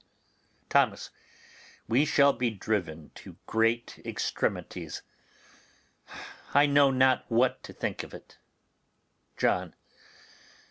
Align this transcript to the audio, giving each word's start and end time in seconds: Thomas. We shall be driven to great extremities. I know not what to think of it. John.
Thomas. 0.67 1.11
We 1.87 2.05
shall 2.05 2.33
be 2.33 2.49
driven 2.49 3.11
to 3.13 3.35
great 3.45 4.01
extremities. 4.03 5.03
I 6.55 6.65
know 6.65 6.89
not 6.89 7.25
what 7.29 7.61
to 7.65 7.71
think 7.71 8.01
of 8.01 8.11
it. 8.11 8.39
John. 9.37 9.75